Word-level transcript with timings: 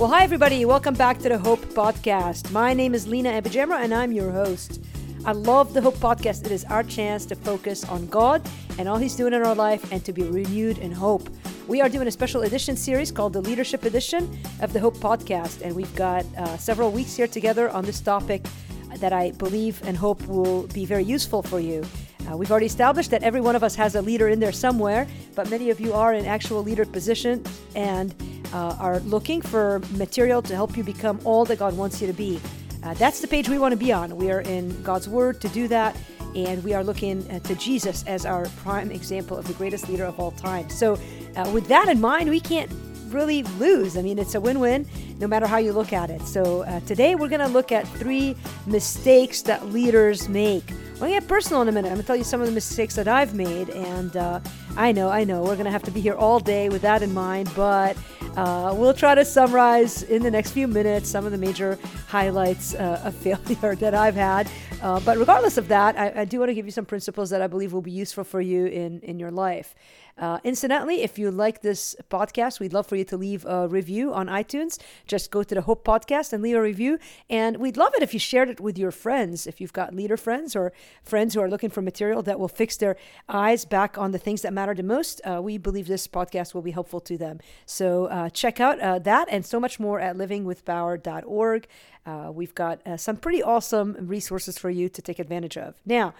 Well, 0.00 0.08
hi, 0.08 0.24
everybody. 0.24 0.64
Welcome 0.64 0.94
back 0.94 1.18
to 1.18 1.28
the 1.28 1.36
Hope 1.36 1.60
Podcast. 1.60 2.50
My 2.52 2.72
name 2.72 2.94
is 2.94 3.06
Lina 3.06 3.32
AbuJamra, 3.32 3.84
and 3.84 3.92
I'm 3.92 4.12
your 4.12 4.30
host. 4.30 4.82
I 5.26 5.32
love 5.32 5.74
the 5.74 5.82
Hope 5.82 5.96
Podcast. 5.96 6.46
It 6.46 6.52
is 6.52 6.64
our 6.64 6.82
chance 6.82 7.26
to 7.26 7.34
focus 7.34 7.84
on 7.84 8.06
God 8.06 8.40
and 8.78 8.88
all 8.88 8.96
He's 8.96 9.14
doing 9.14 9.34
in 9.34 9.42
our 9.42 9.54
life 9.54 9.92
and 9.92 10.02
to 10.06 10.14
be 10.14 10.22
renewed 10.22 10.78
in 10.78 10.90
hope. 10.90 11.28
We 11.68 11.82
are 11.82 11.88
doing 11.90 12.08
a 12.08 12.10
special 12.10 12.44
edition 12.44 12.78
series 12.78 13.12
called 13.12 13.34
the 13.34 13.42
Leadership 13.42 13.84
Edition 13.84 14.40
of 14.62 14.72
the 14.72 14.80
Hope 14.80 14.96
Podcast, 14.96 15.60
and 15.60 15.76
we've 15.76 15.94
got 15.96 16.24
uh, 16.38 16.56
several 16.56 16.90
weeks 16.90 17.14
here 17.14 17.26
together 17.26 17.68
on 17.68 17.84
this 17.84 18.00
topic 18.00 18.46
that 19.00 19.12
I 19.12 19.32
believe 19.32 19.86
and 19.86 19.98
hope 19.98 20.26
will 20.26 20.66
be 20.68 20.86
very 20.86 21.04
useful 21.04 21.42
for 21.42 21.60
you. 21.60 21.84
Uh, 22.26 22.38
we've 22.38 22.50
already 22.50 22.64
established 22.64 23.10
that 23.10 23.22
every 23.22 23.42
one 23.42 23.54
of 23.54 23.62
us 23.62 23.74
has 23.74 23.96
a 23.96 24.00
leader 24.00 24.30
in 24.30 24.40
there 24.40 24.50
somewhere, 24.50 25.06
but 25.34 25.50
many 25.50 25.68
of 25.68 25.78
you 25.78 25.92
are 25.92 26.14
in 26.14 26.24
actual 26.24 26.62
leader 26.62 26.86
position 26.86 27.44
and 27.74 28.14
uh, 28.52 28.76
are 28.78 29.00
looking 29.00 29.40
for 29.40 29.80
material 29.92 30.42
to 30.42 30.54
help 30.54 30.76
you 30.76 30.84
become 30.84 31.20
all 31.24 31.44
that 31.46 31.58
God 31.58 31.76
wants 31.76 32.00
you 32.00 32.06
to 32.06 32.12
be. 32.12 32.40
Uh, 32.82 32.94
that's 32.94 33.20
the 33.20 33.28
page 33.28 33.48
we 33.48 33.58
want 33.58 33.72
to 33.72 33.76
be 33.76 33.92
on. 33.92 34.16
We 34.16 34.30
are 34.30 34.40
in 34.40 34.82
God's 34.82 35.08
Word 35.08 35.40
to 35.42 35.48
do 35.48 35.68
that, 35.68 35.96
and 36.34 36.62
we 36.64 36.72
are 36.72 36.82
looking 36.82 37.28
uh, 37.30 37.40
to 37.40 37.54
Jesus 37.54 38.04
as 38.06 38.24
our 38.24 38.46
prime 38.62 38.90
example 38.90 39.36
of 39.36 39.46
the 39.46 39.52
greatest 39.54 39.88
leader 39.88 40.04
of 40.04 40.18
all 40.18 40.30
time. 40.32 40.68
So, 40.70 40.98
uh, 41.36 41.50
with 41.52 41.68
that 41.68 41.88
in 41.88 42.00
mind, 42.00 42.30
we 42.30 42.40
can't 42.40 42.70
really 43.08 43.42
lose. 43.58 43.96
I 43.96 44.02
mean, 44.02 44.18
it's 44.18 44.34
a 44.34 44.40
win 44.40 44.60
win 44.60 44.86
no 45.18 45.26
matter 45.26 45.46
how 45.46 45.58
you 45.58 45.72
look 45.72 45.92
at 45.92 46.10
it. 46.10 46.22
So, 46.22 46.62
uh, 46.62 46.80
today 46.80 47.14
we're 47.16 47.28
going 47.28 47.40
to 47.40 47.48
look 47.48 47.72
at 47.72 47.86
three 47.86 48.34
mistakes 48.66 49.42
that 49.42 49.66
leaders 49.66 50.28
make. 50.28 50.70
We're 50.94 51.08
going 51.08 51.14
to 51.14 51.20
get 51.20 51.28
personal 51.28 51.62
in 51.62 51.68
a 51.68 51.72
minute. 51.72 51.88
I'm 51.88 51.94
going 51.94 52.02
to 52.02 52.06
tell 52.06 52.16
you 52.16 52.24
some 52.24 52.40
of 52.40 52.46
the 52.46 52.52
mistakes 52.52 52.94
that 52.96 53.08
I've 53.08 53.34
made. 53.34 53.70
And 53.70 54.16
uh, 54.16 54.40
I 54.76 54.92
know, 54.92 55.08
I 55.08 55.24
know, 55.24 55.42
we're 55.42 55.54
going 55.54 55.64
to 55.64 55.70
have 55.70 55.82
to 55.84 55.90
be 55.90 56.00
here 56.00 56.14
all 56.14 56.40
day 56.40 56.68
with 56.68 56.82
that 56.82 57.02
in 57.02 57.12
mind, 57.12 57.50
but 57.56 57.96
uh, 58.36 58.72
we'll 58.76 58.94
try 58.94 59.14
to 59.14 59.24
summarize 59.24 60.02
in 60.04 60.22
the 60.22 60.30
next 60.30 60.52
few 60.52 60.68
minutes 60.68 61.08
some 61.08 61.26
of 61.26 61.32
the 61.32 61.38
major 61.38 61.78
highlights 62.06 62.74
uh, 62.74 63.02
of 63.04 63.14
failure 63.16 63.74
that 63.76 63.94
I've 63.94 64.14
had. 64.14 64.50
Uh, 64.82 65.00
but 65.00 65.18
regardless 65.18 65.58
of 65.58 65.68
that, 65.68 65.98
I, 65.98 66.22
I 66.22 66.24
do 66.24 66.38
want 66.38 66.48
to 66.48 66.54
give 66.54 66.64
you 66.64 66.72
some 66.72 66.86
principles 66.86 67.30
that 67.30 67.42
I 67.42 67.46
believe 67.46 67.72
will 67.72 67.82
be 67.82 67.90
useful 67.90 68.24
for 68.24 68.40
you 68.40 68.66
in, 68.66 69.00
in 69.00 69.18
your 69.18 69.30
life. 69.30 69.74
Uh, 70.20 70.38
incidentally, 70.44 71.02
if 71.02 71.18
you 71.18 71.30
like 71.30 71.62
this 71.62 71.96
podcast, 72.10 72.60
we'd 72.60 72.74
love 72.74 72.86
for 72.86 72.94
you 72.94 73.04
to 73.04 73.16
leave 73.16 73.46
a 73.46 73.66
review 73.66 74.12
on 74.12 74.26
iTunes. 74.26 74.78
Just 75.06 75.30
go 75.30 75.42
to 75.42 75.54
the 75.54 75.62
Hope 75.62 75.82
Podcast 75.82 76.34
and 76.34 76.42
leave 76.42 76.56
a 76.56 76.60
review. 76.60 76.98
And 77.30 77.56
we'd 77.56 77.78
love 77.78 77.94
it 77.96 78.02
if 78.02 78.12
you 78.12 78.20
shared 78.20 78.50
it 78.50 78.60
with 78.60 78.76
your 78.76 78.90
friends. 78.90 79.46
If 79.46 79.60
you've 79.60 79.72
got 79.72 79.94
leader 79.94 80.18
friends 80.18 80.54
or 80.54 80.72
friends 81.02 81.34
who 81.34 81.40
are 81.40 81.48
looking 81.48 81.70
for 81.70 81.80
material 81.80 82.22
that 82.22 82.38
will 82.38 82.48
fix 82.48 82.76
their 82.76 82.96
eyes 83.30 83.64
back 83.64 83.96
on 83.96 84.12
the 84.12 84.18
things 84.18 84.42
that 84.42 84.52
matter 84.52 84.74
the 84.74 84.82
most, 84.82 85.22
uh, 85.24 85.40
we 85.42 85.56
believe 85.56 85.88
this 85.88 86.06
podcast 86.06 86.52
will 86.52 86.62
be 86.62 86.72
helpful 86.72 87.00
to 87.00 87.16
them. 87.16 87.40
So 87.64 88.06
uh, 88.06 88.28
check 88.28 88.60
out 88.60 88.78
uh, 88.78 88.98
that 89.00 89.26
and 89.30 89.46
so 89.46 89.58
much 89.58 89.80
more 89.80 90.00
at 90.00 90.16
livingwithpower.org. 90.16 91.66
Uh, 92.10 92.30
we've 92.32 92.54
got 92.54 92.84
uh, 92.86 92.96
some 92.96 93.16
pretty 93.16 93.42
awesome 93.42 93.96
resources 94.00 94.58
for 94.58 94.68
you 94.68 94.88
to 94.88 95.00
take 95.00 95.18
advantage 95.18 95.56
of. 95.56 95.74
Now, 95.86 96.14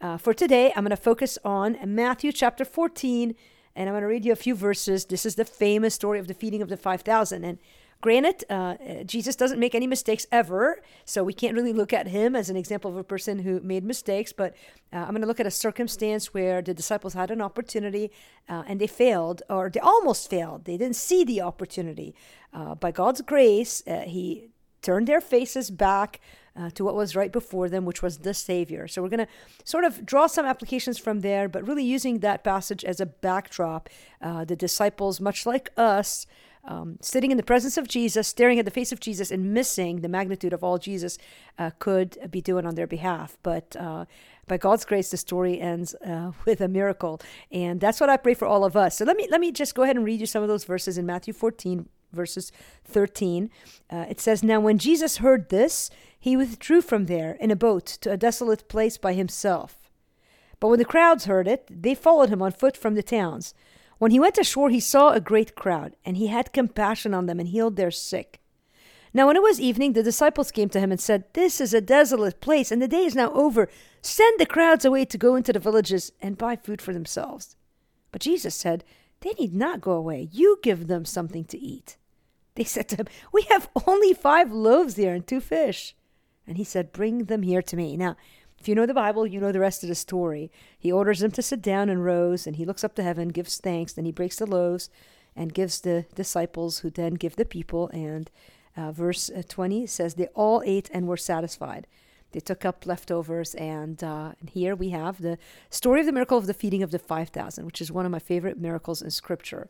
uh, 0.00 0.16
for 0.16 0.32
today, 0.32 0.72
I'm 0.74 0.84
going 0.84 0.90
to 0.90 0.96
focus 0.96 1.38
on 1.44 1.76
Matthew 1.84 2.32
chapter 2.32 2.64
14, 2.64 3.34
and 3.76 3.88
I'm 3.88 3.92
going 3.92 4.02
to 4.02 4.08
read 4.08 4.24
you 4.24 4.32
a 4.32 4.36
few 4.36 4.54
verses. 4.54 5.04
This 5.04 5.26
is 5.26 5.34
the 5.34 5.44
famous 5.44 5.94
story 5.94 6.18
of 6.18 6.28
the 6.28 6.34
feeding 6.34 6.62
of 6.62 6.70
the 6.70 6.78
5,000. 6.78 7.44
And 7.44 7.58
granted, 8.00 8.44
uh, 8.48 8.76
Jesus 9.04 9.36
doesn't 9.36 9.58
make 9.60 9.74
any 9.74 9.86
mistakes 9.86 10.26
ever, 10.32 10.80
so 11.04 11.22
we 11.22 11.34
can't 11.34 11.54
really 11.54 11.74
look 11.74 11.92
at 11.92 12.08
him 12.08 12.34
as 12.34 12.48
an 12.48 12.56
example 12.56 12.90
of 12.90 12.96
a 12.96 13.04
person 13.04 13.40
who 13.40 13.60
made 13.60 13.84
mistakes. 13.84 14.32
But 14.32 14.56
uh, 14.94 14.98
I'm 14.98 15.10
going 15.10 15.20
to 15.20 15.26
look 15.26 15.40
at 15.40 15.46
a 15.46 15.50
circumstance 15.50 16.32
where 16.32 16.62
the 16.62 16.72
disciples 16.72 17.12
had 17.12 17.30
an 17.30 17.42
opportunity 17.42 18.10
uh, 18.48 18.62
and 18.66 18.80
they 18.80 18.86
failed, 18.86 19.42
or 19.50 19.68
they 19.68 19.80
almost 19.80 20.30
failed. 20.30 20.64
They 20.64 20.78
didn't 20.78 20.96
see 20.96 21.22
the 21.22 21.42
opportunity. 21.42 22.14
by 22.80 22.92
God's 22.92 23.20
grace, 23.20 23.82
He 24.06 24.53
turned 24.84 25.08
their 25.08 25.20
faces 25.20 25.70
back 25.70 26.20
uh, 26.56 26.70
to 26.70 26.84
what 26.84 26.94
was 26.94 27.16
right 27.16 27.32
before 27.32 27.68
them, 27.68 27.84
which 27.84 28.02
was 28.02 28.18
the 28.18 28.34
Savior. 28.34 28.86
So 28.86 29.02
we're 29.02 29.08
going 29.08 29.26
to 29.26 29.32
sort 29.64 29.84
of 29.84 30.06
draw 30.06 30.26
some 30.28 30.46
applications 30.46 30.98
from 30.98 31.20
there, 31.20 31.48
but 31.48 31.66
really 31.66 31.82
using 31.82 32.20
that 32.20 32.44
passage 32.44 32.84
as 32.84 33.00
a 33.00 33.06
backdrop. 33.06 33.88
Uh, 34.20 34.44
the 34.44 34.54
disciples, 34.54 35.20
much 35.20 35.46
like 35.46 35.70
us, 35.76 36.26
um, 36.66 36.98
sitting 37.00 37.30
in 37.30 37.36
the 37.36 37.42
presence 37.42 37.76
of 37.76 37.88
Jesus, 37.88 38.28
staring 38.28 38.58
at 38.58 38.64
the 38.64 38.70
face 38.70 38.92
of 38.92 39.00
Jesus, 39.00 39.30
and 39.30 39.52
missing 39.52 40.00
the 40.00 40.08
magnitude 40.08 40.52
of 40.52 40.62
all 40.62 40.78
Jesus 40.78 41.18
uh, 41.58 41.70
could 41.78 42.16
be 42.30 42.40
doing 42.40 42.66
on 42.66 42.74
their 42.74 42.86
behalf. 42.86 43.36
But 43.42 43.76
uh, 43.76 44.04
by 44.46 44.56
God's 44.56 44.84
grace, 44.84 45.10
the 45.10 45.16
story 45.16 45.60
ends 45.60 45.94
uh, 45.96 46.32
with 46.46 46.60
a 46.60 46.68
miracle, 46.68 47.20
and 47.50 47.80
that's 47.80 48.00
what 48.00 48.10
I 48.10 48.16
pray 48.16 48.34
for 48.34 48.46
all 48.46 48.64
of 48.64 48.76
us. 48.76 48.96
So 48.98 49.04
let 49.04 49.16
me 49.16 49.26
let 49.30 49.40
me 49.40 49.52
just 49.52 49.74
go 49.74 49.82
ahead 49.82 49.96
and 49.96 50.04
read 50.04 50.20
you 50.20 50.26
some 50.26 50.42
of 50.42 50.48
those 50.48 50.64
verses 50.64 50.96
in 50.96 51.04
Matthew 51.04 51.34
14, 51.34 51.88
verses 52.14 52.52
13. 52.84 53.50
Uh, 53.90 54.06
it 54.08 54.20
says, 54.20 54.42
Now 54.42 54.60
when 54.60 54.78
Jesus 54.78 55.18
heard 55.18 55.48
this, 55.48 55.90
he 56.18 56.36
withdrew 56.36 56.80
from 56.80 57.06
there 57.06 57.36
in 57.40 57.50
a 57.50 57.56
boat 57.56 57.84
to 58.00 58.10
a 58.10 58.16
desolate 58.16 58.68
place 58.68 58.96
by 58.96 59.12
himself. 59.12 59.90
But 60.60 60.68
when 60.68 60.78
the 60.78 60.84
crowds 60.84 61.26
heard 61.26 61.46
it, 61.46 61.68
they 61.70 61.94
followed 61.94 62.30
him 62.30 62.40
on 62.40 62.52
foot 62.52 62.76
from 62.76 62.94
the 62.94 63.02
towns. 63.02 63.52
When 63.98 64.10
he 64.10 64.20
went 64.20 64.38
ashore, 64.38 64.70
he 64.70 64.80
saw 64.80 65.10
a 65.10 65.20
great 65.20 65.54
crowd, 65.54 65.96
and 66.04 66.16
he 66.16 66.28
had 66.28 66.52
compassion 66.52 67.12
on 67.14 67.26
them 67.26 67.38
and 67.38 67.48
healed 67.48 67.76
their 67.76 67.90
sick. 67.90 68.40
Now, 69.12 69.28
when 69.28 69.36
it 69.36 69.42
was 69.42 69.60
evening, 69.60 69.92
the 69.92 70.02
disciples 70.02 70.50
came 70.50 70.68
to 70.70 70.80
him 70.80 70.90
and 70.90 71.00
said, 71.00 71.24
This 71.34 71.60
is 71.60 71.72
a 71.72 71.80
desolate 71.80 72.40
place, 72.40 72.72
and 72.72 72.82
the 72.82 72.88
day 72.88 73.04
is 73.04 73.14
now 73.14 73.32
over. 73.32 73.68
Send 74.02 74.40
the 74.40 74.46
crowds 74.46 74.84
away 74.84 75.04
to 75.04 75.16
go 75.16 75.36
into 75.36 75.52
the 75.52 75.60
villages 75.60 76.10
and 76.20 76.36
buy 76.36 76.56
food 76.56 76.82
for 76.82 76.92
themselves. 76.92 77.54
But 78.10 78.22
Jesus 78.22 78.56
said, 78.56 78.82
They 79.20 79.30
need 79.38 79.54
not 79.54 79.80
go 79.80 79.92
away. 79.92 80.28
You 80.32 80.58
give 80.62 80.88
them 80.88 81.04
something 81.04 81.44
to 81.44 81.58
eat. 81.58 81.96
They 82.56 82.64
said 82.64 82.88
to 82.90 82.96
him, 82.96 83.06
We 83.32 83.42
have 83.50 83.68
only 83.86 84.14
five 84.14 84.52
loaves 84.52 84.94
here 84.94 85.12
and 85.12 85.26
two 85.26 85.40
fish. 85.40 85.96
And 86.46 86.56
he 86.56 86.64
said, 86.64 86.92
Bring 86.92 87.24
them 87.24 87.42
here 87.42 87.62
to 87.62 87.76
me. 87.76 87.96
Now, 87.96 88.16
if 88.60 88.68
you 88.68 88.74
know 88.74 88.86
the 88.86 88.94
Bible, 88.94 89.26
you 89.26 89.40
know 89.40 89.52
the 89.52 89.60
rest 89.60 89.82
of 89.82 89.88
the 89.88 89.94
story. 89.94 90.50
He 90.78 90.92
orders 90.92 91.18
them 91.18 91.32
to 91.32 91.42
sit 91.42 91.60
down 91.60 91.88
in 91.90 91.98
rows, 91.98 92.46
and 92.46 92.56
he 92.56 92.64
looks 92.64 92.84
up 92.84 92.94
to 92.94 93.02
heaven, 93.02 93.28
gives 93.28 93.58
thanks, 93.58 93.92
then 93.92 94.04
he 94.04 94.12
breaks 94.12 94.36
the 94.36 94.46
loaves 94.46 94.88
and 95.36 95.52
gives 95.52 95.80
the 95.80 96.06
disciples, 96.14 96.78
who 96.78 96.90
then 96.90 97.14
give 97.14 97.36
the 97.36 97.44
people. 97.44 97.88
And 97.88 98.30
uh, 98.76 98.92
verse 98.92 99.30
uh, 99.30 99.42
20 99.48 99.86
says, 99.86 100.14
They 100.14 100.28
all 100.28 100.62
ate 100.64 100.88
and 100.94 101.08
were 101.08 101.16
satisfied. 101.16 101.86
They 102.34 102.40
took 102.40 102.64
up 102.64 102.84
leftovers, 102.84 103.54
and, 103.54 104.02
uh, 104.02 104.32
and 104.40 104.50
here 104.50 104.74
we 104.74 104.88
have 104.90 105.22
the 105.22 105.38
story 105.70 106.00
of 106.00 106.06
the 106.06 106.12
miracle 106.12 106.36
of 106.36 106.48
the 106.48 106.52
feeding 106.52 106.82
of 106.82 106.90
the 106.90 106.98
5,000, 106.98 107.64
which 107.64 107.80
is 107.80 107.92
one 107.92 108.04
of 108.04 108.10
my 108.10 108.18
favorite 108.18 108.58
miracles 108.58 109.00
in 109.00 109.12
Scripture. 109.12 109.68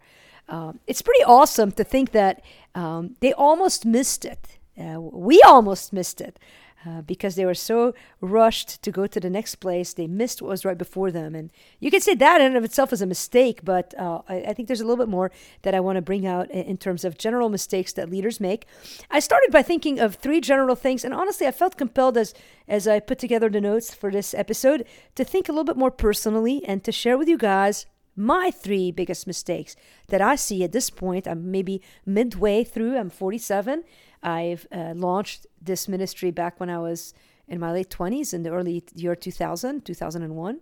Um, 0.49 0.81
it's 0.87 1.03
pretty 1.03 1.23
awesome 1.25 1.73
to 1.73 1.85
think 1.85 2.13
that 2.13 2.43
um, 2.75 3.17
they 3.21 3.35
almost 3.35 3.85
missed 3.85 4.25
it. 4.25 4.59
Uh, 4.79 4.99
we 4.99 5.43
almost 5.43 5.93
missed 5.93 6.23
it. 6.23 6.39
Uh, 6.87 7.01
because 7.01 7.35
they 7.35 7.47
were 7.47 7.55
so 7.55 7.95
rushed 8.21 8.83
to 8.83 8.91
go 8.91 9.07
to 9.07 9.19
the 9.19 9.31
next 9.31 9.57
place, 9.57 9.95
they 9.95 10.07
missed 10.07 10.43
what 10.43 10.51
was 10.51 10.65
right 10.65 10.77
before 10.77 11.11
them. 11.11 11.35
And 11.35 11.51
you 11.81 11.91
could 11.91 12.03
say 12.03 12.15
that 12.15 12.41
in 12.41 12.49
and 12.49 12.57
of 12.57 12.65
itself 12.65 12.93
is 12.93 13.01
a 13.01 13.07
mistake, 13.07 13.61
but 13.65 13.95
uh, 13.99 14.21
I, 14.29 14.37
I, 14.49 14.53
think 14.53 14.69
there's 14.69 14.83
a 14.83 14.85
little 14.85 15.03
bit 15.03 15.11
more 15.11 15.31
that 15.63 15.75
I 15.75 15.81
want 15.81 15.97
to 15.97 16.03
bring 16.03 16.27
out 16.27 16.51
in, 16.51 16.65
in 16.65 16.77
terms 16.77 17.05
of 17.05 17.17
general 17.17 17.49
mistakes 17.49 17.93
that 17.95 18.11
leaders 18.11 18.39
make. 18.39 18.67
I 19.11 19.21
started 19.21 19.51
by 19.51 19.63
thinking 19.63 19.99
of 19.99 20.17
three 20.17 20.41
general 20.41 20.77
things, 20.77 21.05
and 21.05 21.15
honestly, 21.15 21.47
I 21.47 21.53
felt 21.53 21.77
compelled 21.77 22.19
as 22.19 22.35
as 22.69 22.89
I 22.89 23.01
put 23.01 23.19
together 23.19 23.49
the 23.49 23.61
notes 23.61 23.95
for 23.95 24.11
this 24.11 24.35
episode 24.35 24.85
to 25.15 25.25
think 25.25 25.49
a 25.49 25.53
little 25.53 25.65
bit 25.65 25.77
more 25.77 25.91
personally 25.91 26.65
and 26.65 26.83
to 26.85 26.93
share 26.93 27.19
with 27.19 27.29
you 27.29 27.39
guys 27.39 27.87
my 28.17 28.51
three 28.51 28.91
biggest 28.91 29.27
mistakes 29.27 29.77
that 30.09 30.21
I 30.21 30.37
see 30.37 30.63
at 30.65 30.73
this 30.73 30.91
point. 30.91 31.27
I'm 31.27 31.51
maybe 31.51 31.83
midway 32.07 32.65
through, 32.65 32.97
I'm 32.97 33.11
47. 33.11 33.85
I've 34.23 34.67
uh, 34.73 34.93
launched 34.95 35.47
this 35.61 35.89
ministry 35.89 36.31
back 36.31 36.59
when 36.61 36.71
I 36.71 36.79
was 36.79 37.15
in 37.47 37.61
my 37.61 37.73
late 37.73 37.91
20s, 37.91 38.33
in 38.33 38.43
the 38.43 38.51
early 38.51 38.83
year 38.95 39.15
2000, 39.15 39.85
2001. 39.85 40.61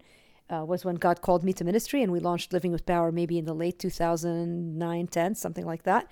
Uh, 0.51 0.65
was 0.65 0.85
when 0.85 0.97
God 0.97 1.23
called 1.23 1.45
me 1.45 1.53
to 1.55 1.65
ministry, 1.65 2.03
and 2.03 2.13
we 2.13 2.21
launched 2.21 2.53
Living 2.53 2.73
with 2.73 2.85
Power 2.85 3.11
maybe 3.11 3.39
in 3.39 3.47
the 3.47 3.55
late 3.55 3.79
2009, 3.79 5.07
10, 5.07 5.35
something 5.35 5.65
like 5.65 5.85
that. 5.85 6.09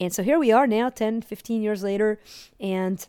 And 0.00 0.12
so 0.12 0.22
here 0.24 0.38
we 0.38 0.50
are 0.50 0.66
now, 0.66 0.88
10, 0.88 1.22
15 1.22 1.62
years 1.62 1.82
later, 1.84 2.18
and 2.58 3.06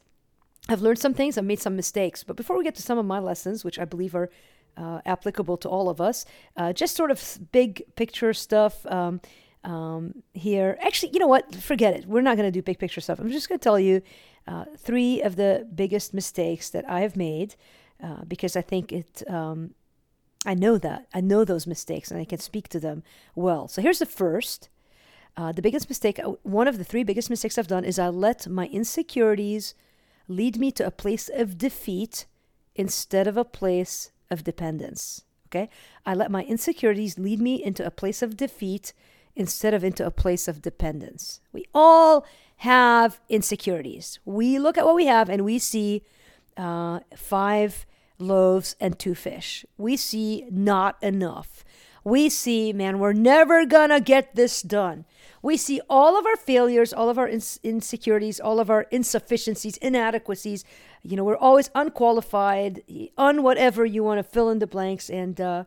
I've 0.67 0.81
learned 0.81 0.99
some 0.99 1.13
things, 1.13 1.37
I've 1.37 1.45
made 1.45 1.59
some 1.59 1.75
mistakes. 1.75 2.23
But 2.23 2.35
before 2.35 2.57
we 2.57 2.63
get 2.63 2.75
to 2.75 2.81
some 2.81 2.97
of 2.97 3.05
my 3.05 3.19
lessons, 3.19 3.63
which 3.63 3.79
I 3.79 3.85
believe 3.85 4.15
are 4.15 4.29
uh, 4.77 5.01
applicable 5.05 5.57
to 5.57 5.69
all 5.69 5.89
of 5.89 6.01
us. 6.01 6.25
Uh, 6.57 6.73
just 6.73 6.95
sort 6.95 7.11
of 7.11 7.39
big 7.51 7.83
picture 7.95 8.33
stuff 8.33 8.85
um, 8.87 9.21
um, 9.63 10.23
here. 10.33 10.77
Actually, 10.81 11.11
you 11.13 11.19
know 11.19 11.27
what? 11.27 11.55
Forget 11.55 11.95
it. 11.95 12.05
We're 12.05 12.21
not 12.21 12.37
going 12.37 12.47
to 12.47 12.51
do 12.51 12.61
big 12.61 12.79
picture 12.79 13.01
stuff. 13.01 13.19
I'm 13.19 13.31
just 13.31 13.49
going 13.49 13.59
to 13.59 13.63
tell 13.63 13.79
you 13.79 14.01
uh, 14.47 14.65
three 14.77 15.21
of 15.21 15.35
the 15.35 15.67
biggest 15.73 16.13
mistakes 16.13 16.69
that 16.69 16.87
I 16.89 17.01
have 17.01 17.15
made 17.15 17.55
uh, 18.03 18.23
because 18.27 18.55
I 18.55 18.61
think 18.61 18.91
it. 18.91 19.23
Um, 19.29 19.73
I 20.47 20.53
know 20.53 20.77
that. 20.77 21.07
I 21.11 21.21
know 21.21 21.43
those 21.43 21.65
mistakes 21.65 22.11
and 22.11 22.21
I 22.21 22.25
can 22.25 22.37
speak 22.37 22.69
to 22.69 22.79
them 22.79 23.01
well. 23.33 23.67
So 23.67 23.81
here's 23.81 23.99
the 23.99 24.05
first. 24.05 24.69
Uh, 25.37 25.51
the 25.51 25.61
biggest 25.61 25.89
mistake, 25.89 26.19
uh, 26.19 26.33
one 26.43 26.67
of 26.67 26.77
the 26.77 26.83
three 26.83 27.03
biggest 27.03 27.29
mistakes 27.29 27.57
I've 27.57 27.67
done 27.67 27.83
is 27.83 27.99
I 27.99 28.07
let 28.09 28.47
my 28.47 28.67
insecurities 28.67 29.73
lead 30.27 30.57
me 30.57 30.71
to 30.73 30.85
a 30.85 30.91
place 30.91 31.29
of 31.33 31.57
defeat 31.57 32.25
instead 32.75 33.27
of 33.27 33.37
a 33.37 33.43
place 33.43 34.11
of 34.29 34.43
dependence. 34.43 35.23
Okay? 35.49 35.69
I 36.05 36.13
let 36.13 36.31
my 36.31 36.43
insecurities 36.43 37.17
lead 37.19 37.39
me 37.41 37.63
into 37.63 37.85
a 37.85 37.91
place 37.91 38.21
of 38.21 38.37
defeat 38.37 38.93
instead 39.35 39.73
of 39.73 39.83
into 39.83 40.05
a 40.05 40.11
place 40.11 40.47
of 40.47 40.61
dependence. 40.61 41.41
We 41.51 41.65
all 41.73 42.25
have 42.57 43.19
insecurities. 43.29 44.19
We 44.23 44.59
look 44.59 44.77
at 44.77 44.85
what 44.85 44.95
we 44.95 45.07
have 45.07 45.29
and 45.29 45.43
we 45.43 45.59
see 45.59 46.03
uh, 46.57 47.01
five 47.15 47.85
loaves 48.17 48.75
and 48.79 48.97
two 48.97 49.13
fish. 49.15 49.65
We 49.77 49.97
see 49.97 50.45
not 50.49 50.97
enough. 51.01 51.64
We 52.05 52.29
see, 52.29 52.71
man, 52.71 52.99
we're 52.99 53.13
never 53.13 53.65
gonna 53.65 53.99
get 53.99 54.35
this 54.35 54.61
done. 54.61 55.05
We 55.41 55.57
see 55.57 55.81
all 55.89 56.17
of 56.17 56.25
our 56.27 56.35
failures, 56.35 56.93
all 56.93 57.09
of 57.09 57.17
our 57.17 57.27
ins- 57.27 57.59
insecurities, 57.63 58.39
all 58.39 58.59
of 58.59 58.69
our 58.69 58.83
insufficiencies, 58.91 59.77
inadequacies. 59.77 60.63
You 61.01 61.17
know, 61.17 61.23
we're 61.23 61.35
always 61.35 61.71
unqualified, 61.73 62.83
on 63.17 63.41
whatever 63.41 63.85
you 63.85 64.03
want 64.03 64.19
to 64.19 64.23
fill 64.23 64.51
in 64.51 64.59
the 64.59 64.67
blanks, 64.67 65.09
and 65.09 65.41
uh, 65.41 65.63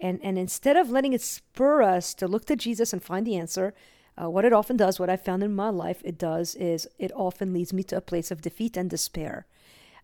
and 0.00 0.18
and 0.24 0.36
instead 0.36 0.76
of 0.76 0.90
letting 0.90 1.12
it 1.12 1.22
spur 1.22 1.82
us 1.82 2.14
to 2.14 2.26
look 2.26 2.46
to 2.46 2.56
Jesus 2.56 2.92
and 2.92 3.00
find 3.00 3.24
the 3.24 3.36
answer, 3.36 3.72
uh, 4.20 4.28
what 4.28 4.44
it 4.44 4.52
often 4.52 4.76
does, 4.76 4.98
what 4.98 5.10
I 5.10 5.16
found 5.16 5.44
in 5.44 5.54
my 5.54 5.68
life, 5.68 6.02
it 6.04 6.18
does 6.18 6.56
is 6.56 6.88
it 6.98 7.12
often 7.14 7.52
leads 7.52 7.72
me 7.72 7.84
to 7.84 7.96
a 7.96 8.00
place 8.00 8.32
of 8.32 8.42
defeat 8.42 8.76
and 8.76 8.90
despair. 8.90 9.46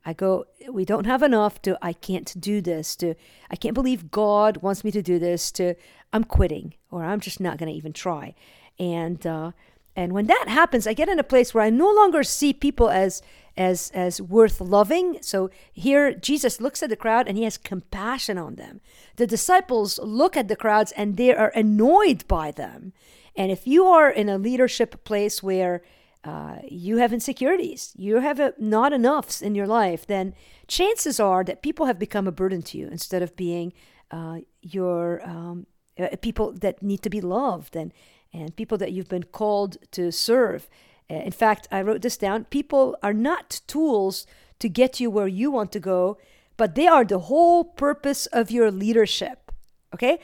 I 0.04 0.12
go, 0.12 0.46
we 0.70 0.84
don't 0.84 1.06
have 1.06 1.22
enough 1.22 1.62
to, 1.62 1.78
I 1.80 1.92
can't 1.92 2.40
do 2.40 2.60
this, 2.60 2.96
to, 2.96 3.14
I 3.50 3.56
can't 3.56 3.74
believe 3.74 4.10
God 4.10 4.58
wants 4.58 4.82
me 4.84 4.90
to 4.90 5.02
do 5.02 5.18
this, 5.18 5.52
to, 5.52 5.74
I'm 6.12 6.24
quitting, 6.24 6.74
or 6.90 7.04
I'm 7.04 7.20
just 7.20 7.40
not 7.40 7.58
going 7.58 7.68
to 7.68 7.76
even 7.76 7.92
try. 7.92 8.34
And, 8.78 9.24
uh, 9.26 9.52
and 9.94 10.12
when 10.12 10.26
that 10.26 10.46
happens, 10.48 10.86
I 10.86 10.94
get 10.94 11.08
in 11.08 11.18
a 11.18 11.24
place 11.24 11.54
where 11.54 11.64
I 11.64 11.70
no 11.70 11.90
longer 11.90 12.24
see 12.24 12.52
people 12.52 12.88
as, 12.88 13.22
as, 13.56 13.90
as 13.94 14.20
worth 14.20 14.60
loving. 14.60 15.18
So 15.20 15.50
here, 15.72 16.14
Jesus 16.14 16.60
looks 16.60 16.82
at 16.82 16.88
the 16.88 16.96
crowd 16.96 17.28
and 17.28 17.36
he 17.36 17.44
has 17.44 17.58
compassion 17.58 18.38
on 18.38 18.56
them. 18.56 18.80
The 19.16 19.26
disciples 19.26 19.98
look 20.02 20.36
at 20.36 20.48
the 20.48 20.56
crowds 20.56 20.92
and 20.92 21.16
they 21.16 21.34
are 21.34 21.52
annoyed 21.54 22.26
by 22.26 22.50
them. 22.50 22.92
And 23.36 23.50
if 23.52 23.66
you 23.66 23.84
are 23.86 24.10
in 24.10 24.28
a 24.28 24.38
leadership 24.38 25.04
place 25.04 25.42
where 25.42 25.82
uh, 26.24 26.56
you 26.68 26.98
have 26.98 27.12
insecurities, 27.12 27.92
you 27.96 28.20
have 28.20 28.38
a, 28.38 28.54
not 28.58 28.92
enoughs 28.92 29.42
in 29.42 29.54
your 29.54 29.66
life, 29.66 30.06
then 30.06 30.34
chances 30.68 31.18
are 31.18 31.42
that 31.44 31.62
people 31.62 31.86
have 31.86 31.98
become 31.98 32.28
a 32.28 32.32
burden 32.32 32.62
to 32.62 32.78
you 32.78 32.88
instead 32.88 33.22
of 33.22 33.34
being 33.34 33.72
uh, 34.10 34.38
your 34.60 35.20
um, 35.28 35.66
uh, 35.98 36.08
people 36.20 36.52
that 36.52 36.82
need 36.82 37.02
to 37.02 37.10
be 37.10 37.20
loved 37.20 37.74
and, 37.74 37.92
and 38.32 38.54
people 38.54 38.78
that 38.78 38.92
you've 38.92 39.08
been 39.08 39.24
called 39.24 39.78
to 39.90 40.12
serve. 40.12 40.68
Uh, 41.10 41.14
in 41.14 41.32
fact, 41.32 41.66
I 41.72 41.82
wrote 41.82 42.02
this 42.02 42.16
down. 42.16 42.44
People 42.44 42.96
are 43.02 43.12
not 43.12 43.60
tools 43.66 44.26
to 44.60 44.68
get 44.68 45.00
you 45.00 45.10
where 45.10 45.26
you 45.26 45.50
want 45.50 45.72
to 45.72 45.80
go, 45.80 46.18
but 46.56 46.76
they 46.76 46.86
are 46.86 47.04
the 47.04 47.18
whole 47.18 47.64
purpose 47.64 48.26
of 48.26 48.50
your 48.50 48.70
leadership. 48.70 49.50
Okay? 49.92 50.20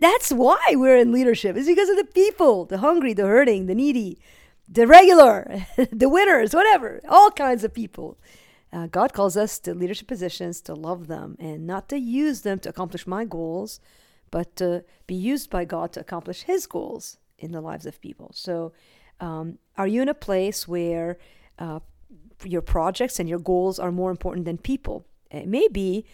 That's 0.00 0.32
why 0.32 0.58
we're 0.70 0.96
in 0.96 1.12
leadership. 1.12 1.56
It's 1.56 1.68
because 1.68 1.90
of 1.90 1.96
the 1.96 2.04
people, 2.04 2.64
the 2.64 2.78
hungry, 2.78 3.12
the 3.12 3.26
hurting, 3.26 3.66
the 3.66 3.74
needy, 3.74 4.18
the 4.68 4.86
regular, 4.86 5.66
the 5.92 6.08
winners, 6.08 6.54
whatever, 6.54 7.00
all 7.08 7.30
kinds 7.30 7.64
of 7.64 7.74
people. 7.74 8.18
Uh, 8.72 8.86
God 8.88 9.12
calls 9.12 9.36
us 9.36 9.58
to 9.60 9.74
leadership 9.74 10.08
positions 10.08 10.60
to 10.62 10.74
love 10.74 11.06
them 11.06 11.36
and 11.38 11.66
not 11.66 11.88
to 11.90 11.98
use 11.98 12.40
them 12.40 12.58
to 12.60 12.68
accomplish 12.68 13.06
my 13.06 13.24
goals, 13.24 13.78
but 14.30 14.56
to 14.56 14.84
be 15.06 15.14
used 15.14 15.48
by 15.48 15.64
God 15.64 15.92
to 15.92 16.00
accomplish 16.00 16.42
His 16.42 16.66
goals 16.66 17.18
in 17.38 17.52
the 17.52 17.60
lives 17.60 17.86
of 17.86 18.00
people. 18.00 18.30
So, 18.34 18.72
um, 19.20 19.58
are 19.78 19.86
you 19.86 20.02
in 20.02 20.08
a 20.08 20.14
place 20.14 20.66
where 20.66 21.18
uh, 21.58 21.78
your 22.44 22.62
projects 22.62 23.20
and 23.20 23.28
your 23.28 23.38
goals 23.38 23.78
are 23.78 23.92
more 23.92 24.10
important 24.10 24.44
than 24.44 24.58
people? 24.58 25.06
It 25.30 25.46
may 25.46 25.68
be 25.68 26.04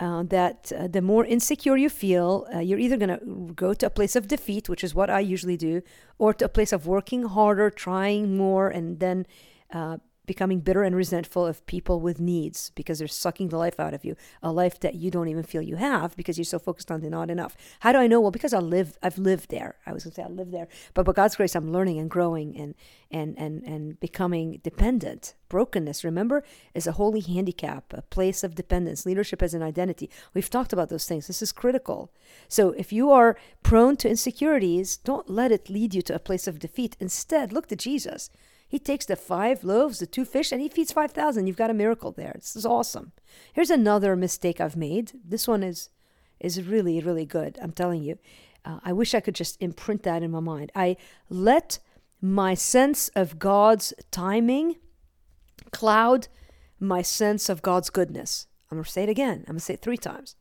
uh, 0.00 0.22
that 0.24 0.72
uh, 0.72 0.86
the 0.86 1.02
more 1.02 1.24
insecure 1.24 1.76
you 1.76 1.88
feel, 1.88 2.46
uh, 2.54 2.58
you're 2.60 2.78
either 2.78 2.96
going 2.96 3.18
to 3.18 3.52
go 3.54 3.74
to 3.74 3.86
a 3.86 3.90
place 3.90 4.14
of 4.14 4.28
defeat, 4.28 4.68
which 4.68 4.84
is 4.84 4.94
what 4.94 5.10
I 5.10 5.20
usually 5.20 5.56
do, 5.56 5.82
or 6.18 6.32
to 6.34 6.44
a 6.44 6.48
place 6.48 6.72
of 6.72 6.86
working 6.86 7.24
harder, 7.24 7.70
trying 7.70 8.36
more, 8.36 8.68
and 8.68 9.00
then 9.00 9.26
uh, 9.72 9.98
becoming 10.28 10.60
bitter 10.60 10.84
and 10.84 10.94
resentful 10.94 11.44
of 11.44 11.66
people 11.66 12.00
with 12.00 12.20
needs 12.20 12.70
because 12.76 13.00
they're 13.00 13.08
sucking 13.08 13.48
the 13.48 13.56
life 13.56 13.80
out 13.80 13.94
of 13.94 14.04
you, 14.04 14.14
a 14.42 14.52
life 14.52 14.78
that 14.78 14.94
you 14.94 15.10
don't 15.10 15.26
even 15.26 15.42
feel 15.42 15.62
you 15.62 15.74
have 15.74 16.16
because 16.16 16.38
you're 16.38 16.44
so 16.44 16.60
focused 16.60 16.92
on 16.92 17.00
the 17.00 17.10
not 17.10 17.30
enough. 17.30 17.56
How 17.80 17.90
do 17.90 17.98
I 17.98 18.06
know? 18.06 18.20
Well, 18.20 18.30
because 18.30 18.54
I 18.54 18.60
live, 18.60 18.96
I've 19.02 19.18
lived 19.18 19.50
there. 19.50 19.76
I 19.86 19.92
was 19.92 20.04
going 20.04 20.12
to 20.12 20.16
say 20.16 20.22
I 20.22 20.28
lived 20.28 20.52
there, 20.52 20.68
but 20.94 21.04
by 21.04 21.12
God's 21.12 21.34
grace, 21.34 21.56
I'm 21.56 21.72
learning 21.72 21.98
and 21.98 22.08
growing 22.08 22.56
and 22.56 22.74
and 23.10 23.38
and 23.38 23.62
and 23.64 23.98
becoming 23.98 24.60
dependent. 24.62 25.34
Brokenness, 25.48 26.04
remember, 26.04 26.44
is 26.74 26.86
a 26.86 26.92
holy 26.92 27.20
handicap, 27.20 27.92
a 27.94 28.02
place 28.02 28.44
of 28.44 28.54
dependence. 28.54 29.06
Leadership 29.06 29.42
as 29.42 29.54
an 29.54 29.62
identity. 29.62 30.10
We've 30.34 30.50
talked 30.50 30.74
about 30.74 30.90
those 30.90 31.06
things. 31.06 31.26
This 31.26 31.40
is 31.40 31.52
critical. 31.52 32.12
So 32.48 32.72
if 32.72 32.92
you 32.92 33.10
are 33.10 33.36
prone 33.62 33.96
to 33.98 34.10
insecurities, 34.10 34.98
don't 34.98 35.30
let 35.30 35.50
it 35.50 35.70
lead 35.70 35.94
you 35.94 36.02
to 36.02 36.14
a 36.14 36.18
place 36.18 36.46
of 36.46 36.58
defeat. 36.58 36.96
Instead, 37.00 37.52
look 37.52 37.66
to 37.68 37.76
Jesus. 37.76 38.30
He 38.68 38.78
takes 38.78 39.06
the 39.06 39.16
five 39.16 39.64
loaves, 39.64 39.98
the 39.98 40.06
two 40.06 40.26
fish, 40.26 40.52
and 40.52 40.60
he 40.60 40.68
feeds 40.68 40.92
5,000. 40.92 41.46
You've 41.46 41.56
got 41.56 41.70
a 41.70 41.74
miracle 41.74 42.12
there. 42.12 42.34
This 42.34 42.54
is 42.54 42.66
awesome. 42.66 43.12
Here's 43.54 43.70
another 43.70 44.14
mistake 44.14 44.60
I've 44.60 44.76
made. 44.76 45.12
This 45.24 45.48
one 45.48 45.62
is 45.62 45.90
is 46.38 46.62
really, 46.62 47.00
really 47.00 47.26
good. 47.26 47.58
I'm 47.60 47.72
telling 47.72 48.02
you. 48.04 48.18
Uh, 48.64 48.78
I 48.84 48.92
wish 48.92 49.12
I 49.12 49.20
could 49.20 49.34
just 49.34 49.60
imprint 49.60 50.04
that 50.04 50.22
in 50.22 50.30
my 50.30 50.40
mind. 50.40 50.70
I 50.74 50.96
let 51.28 51.80
my 52.20 52.54
sense 52.54 53.08
of 53.16 53.38
God's 53.38 53.92
timing 54.12 54.76
cloud 55.72 56.28
my 56.80 57.02
sense 57.02 57.48
of 57.48 57.62
God's 57.62 57.90
goodness. 57.90 58.46
I'm 58.70 58.76
going 58.76 58.84
to 58.84 58.90
say 58.90 59.02
it 59.02 59.08
again. 59.08 59.38
I'm 59.40 59.54
going 59.54 59.58
to 59.58 59.64
say 59.64 59.74
it 59.74 59.82
three 59.82 59.96
times. 59.96 60.36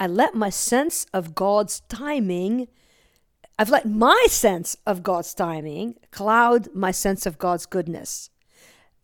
I 0.00 0.06
let 0.06 0.34
my 0.34 0.50
sense 0.50 1.06
of 1.12 1.34
God's 1.34 1.80
timing 1.88 2.68
I've 3.58 3.70
let 3.70 3.88
my 3.88 4.26
sense 4.28 4.76
of 4.86 5.02
God's 5.02 5.32
timing 5.32 5.94
cloud 6.10 6.68
my 6.74 6.90
sense 6.90 7.24
of 7.24 7.38
God's 7.38 7.64
goodness. 7.64 8.28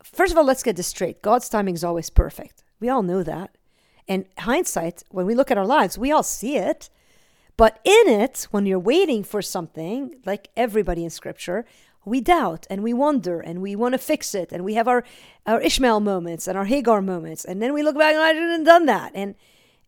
First 0.03 0.33
of 0.33 0.39
all, 0.39 0.45
let's 0.45 0.63
get 0.63 0.77
this 0.77 0.89
straight. 0.89 1.23
God's 1.23 1.49
timing 1.49 1.75
is 1.75 1.85
always 1.85 2.11
perfect. 2.11 2.63
We 2.79 2.91
all 2.91 3.03
know 3.03 3.23
that. 3.23 3.57
And 4.07 4.27
hindsight, 4.39 5.05
when 5.11 5.25
we 5.25 5.35
look 5.35 5.51
at 5.51 5.57
our 5.57 5.67
lives, 5.67 5.97
we 5.97 6.13
all 6.13 6.23
see 6.23 6.57
it. 6.57 6.91
But 7.57 7.81
in 7.85 8.09
it, 8.09 8.47
when 8.51 8.67
you're 8.67 8.79
waiting 8.79 9.25
for 9.25 9.41
something, 9.41 10.17
like 10.27 10.49
everybody 10.55 11.05
in 11.05 11.11
scripture, 11.11 11.65
we 12.05 12.21
doubt 12.21 12.67
and 12.69 12.83
we 12.83 12.93
wonder 12.93 13.41
and 13.41 13.63
we 13.63 13.75
want 13.77 13.93
to 13.95 13.99
fix 13.99 14.35
it. 14.35 14.53
And 14.53 14.65
we 14.65 14.75
have 14.75 14.89
our, 14.89 15.05
our 15.47 15.61
Ishmael 15.61 16.01
moments 16.01 16.47
and 16.47 16.59
our 16.59 16.65
Hagar 16.67 17.01
moments. 17.01 17.45
And 17.45 17.63
then 17.63 17.73
we 17.73 17.83
look 17.83 17.97
back 17.97 18.15
and 18.15 18.23
I 18.23 18.33
didn't 18.35 18.65
done 18.65 18.87
that. 18.87 19.13
And 19.15 19.35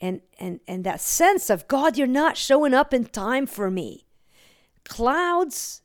and 0.01 0.21
and 0.39 0.61
and 0.67 0.85
that 0.85 1.01
sense 1.01 1.51
of 1.51 1.69
God, 1.69 1.99
you're 1.99 2.07
not 2.07 2.37
showing 2.37 2.73
up 2.73 2.95
in 2.95 3.05
time 3.05 3.47
for 3.47 3.71
me 3.71 4.04
clouds 4.85 5.83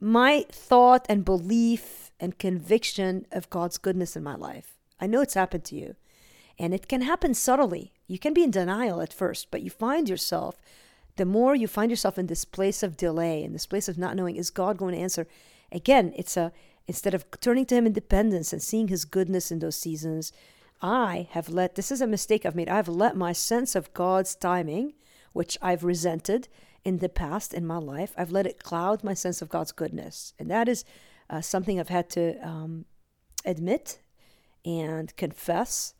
my 0.00 0.46
thought 0.50 1.06
and 1.08 1.24
belief 1.24 2.10
and 2.18 2.38
conviction 2.38 3.26
of 3.32 3.50
God's 3.50 3.78
goodness 3.78 4.16
in 4.16 4.22
my 4.22 4.34
life. 4.34 4.78
I 5.00 5.06
know 5.06 5.20
it's 5.20 5.34
happened 5.34 5.64
to 5.64 5.76
you. 5.76 5.96
And 6.58 6.74
it 6.74 6.88
can 6.88 7.02
happen 7.02 7.32
subtly. 7.32 7.94
You 8.06 8.18
can 8.18 8.34
be 8.34 8.42
in 8.42 8.50
denial 8.50 9.00
at 9.00 9.14
first, 9.14 9.50
but 9.50 9.62
you 9.62 9.70
find 9.70 10.08
yourself, 10.08 10.60
the 11.16 11.24
more 11.24 11.54
you 11.54 11.66
find 11.66 11.90
yourself 11.90 12.18
in 12.18 12.26
this 12.26 12.44
place 12.44 12.82
of 12.82 12.96
delay, 12.96 13.42
in 13.42 13.52
this 13.52 13.66
place 13.66 13.88
of 13.88 13.96
not 13.96 14.14
knowing, 14.14 14.36
is 14.36 14.50
God 14.50 14.76
going 14.76 14.94
to 14.94 15.00
answer? 15.00 15.26
Again, 15.72 16.12
it's 16.16 16.36
a 16.36 16.52
instead 16.86 17.14
of 17.14 17.24
turning 17.40 17.64
to 17.64 17.74
him 17.76 17.86
in 17.86 17.92
dependence 17.92 18.52
and 18.52 18.60
seeing 18.60 18.88
his 18.88 19.04
goodness 19.04 19.52
in 19.52 19.60
those 19.60 19.76
seasons, 19.76 20.32
I 20.82 21.28
have 21.30 21.48
let 21.48 21.76
this 21.76 21.92
is 21.92 22.00
a 22.00 22.06
mistake 22.06 22.44
I've 22.44 22.56
made. 22.56 22.68
I've 22.68 22.88
let 22.88 23.16
my 23.16 23.32
sense 23.32 23.74
of 23.74 23.94
God's 23.94 24.34
timing, 24.34 24.94
which 25.32 25.56
I've 25.62 25.84
resented, 25.84 26.48
in 26.84 26.98
the 26.98 27.08
past 27.08 27.54
in 27.54 27.66
my 27.66 27.76
life. 27.76 28.12
I've 28.16 28.32
let 28.32 28.46
it 28.46 28.62
cloud 28.62 29.04
my 29.04 29.14
sense 29.14 29.42
of 29.42 29.48
God's 29.48 29.72
goodness. 29.72 30.34
And 30.38 30.50
that 30.50 30.68
is 30.68 30.84
uh, 31.28 31.40
something 31.40 31.78
I've 31.78 31.88
had 31.88 32.10
to 32.10 32.36
um, 32.46 32.84
admit 33.44 34.00
and 34.64 35.14
confess. 35.16 35.94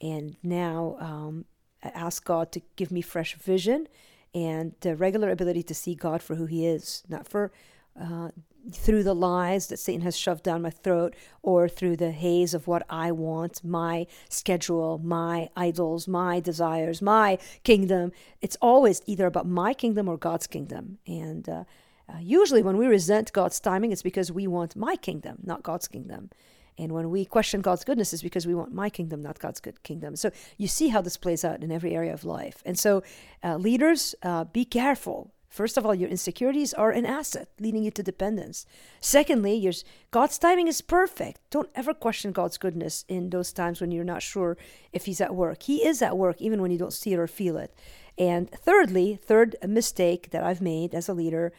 And 0.00 0.36
now 0.42 0.96
um, 0.98 1.44
ask 1.82 2.24
God 2.24 2.52
to 2.52 2.62
give 2.76 2.90
me 2.90 3.02
fresh 3.02 3.34
vision 3.34 3.86
and 4.34 4.74
the 4.80 4.96
regular 4.96 5.30
ability 5.30 5.62
to 5.64 5.74
see 5.74 5.94
God 5.94 6.22
for 6.22 6.36
who 6.36 6.46
He 6.46 6.66
is, 6.66 7.02
not 7.08 7.28
for 7.28 7.52
uh, 8.00 8.30
through 8.70 9.02
the 9.02 9.14
lies 9.14 9.66
that 9.66 9.78
Satan 9.78 10.02
has 10.02 10.16
shoved 10.16 10.44
down 10.44 10.62
my 10.62 10.70
throat 10.70 11.14
or 11.42 11.68
through 11.68 11.96
the 11.96 12.12
haze 12.12 12.54
of 12.54 12.66
what 12.66 12.86
I 12.88 13.10
want, 13.10 13.64
my 13.64 14.06
schedule, 14.28 15.00
my 15.02 15.48
idols, 15.56 16.06
my 16.06 16.40
desires, 16.40 17.02
my 17.02 17.38
kingdom. 17.64 18.12
It's 18.40 18.56
always 18.62 19.02
either 19.06 19.26
about 19.26 19.48
my 19.48 19.74
kingdom 19.74 20.08
or 20.08 20.16
God's 20.16 20.46
kingdom. 20.46 20.98
And 21.06 21.48
uh, 21.48 21.64
uh, 22.08 22.18
usually, 22.20 22.62
when 22.62 22.76
we 22.76 22.86
resent 22.86 23.32
God's 23.32 23.58
timing, 23.58 23.92
it's 23.92 24.02
because 24.02 24.30
we 24.30 24.46
want 24.46 24.76
my 24.76 24.96
kingdom, 24.96 25.38
not 25.42 25.62
God's 25.62 25.88
kingdom. 25.88 26.30
And 26.78 26.92
when 26.92 27.10
we 27.10 27.24
question 27.24 27.60
God's 27.60 27.84
goodness, 27.84 28.12
it's 28.12 28.22
because 28.22 28.46
we 28.46 28.54
want 28.54 28.72
my 28.72 28.88
kingdom, 28.88 29.22
not 29.22 29.38
God's 29.38 29.60
good 29.60 29.82
kingdom. 29.82 30.16
So 30.16 30.30
you 30.56 30.68
see 30.68 30.88
how 30.88 31.02
this 31.02 31.16
plays 31.16 31.44
out 31.44 31.62
in 31.62 31.70
every 31.70 31.94
area 31.94 32.12
of 32.12 32.24
life. 32.24 32.62
And 32.64 32.78
so, 32.78 33.02
uh, 33.44 33.56
leaders, 33.56 34.14
uh, 34.22 34.44
be 34.44 34.64
careful 34.64 35.32
First 35.52 35.76
of 35.76 35.84
all, 35.84 35.94
your 35.94 36.08
insecurities 36.08 36.72
are 36.72 36.92
an 36.92 37.04
asset, 37.04 37.46
leading 37.60 37.84
you 37.84 37.90
to 37.90 38.02
dependence. 38.02 38.64
Secondly, 39.02 39.54
your, 39.54 39.74
God's 40.10 40.38
timing 40.38 40.66
is 40.66 40.80
perfect. 40.80 41.42
Don't 41.50 41.68
ever 41.74 41.92
question 41.92 42.32
God's 42.32 42.56
goodness 42.56 43.04
in 43.06 43.28
those 43.28 43.52
times 43.52 43.78
when 43.78 43.90
you're 43.90 44.02
not 44.02 44.22
sure 44.22 44.56
if 44.94 45.04
He's 45.04 45.20
at 45.20 45.34
work. 45.34 45.64
He 45.64 45.86
is 45.86 46.00
at 46.00 46.16
work, 46.16 46.40
even 46.40 46.62
when 46.62 46.70
you 46.70 46.78
don't 46.78 46.94
see 46.94 47.12
it 47.12 47.18
or 47.18 47.26
feel 47.26 47.58
it. 47.58 47.74
And 48.16 48.50
thirdly, 48.50 49.16
third 49.22 49.56
mistake 49.68 50.30
that 50.30 50.42
I've 50.42 50.62
made 50.62 50.94
as 50.94 51.06
a 51.06 51.12
leader, 51.12 51.52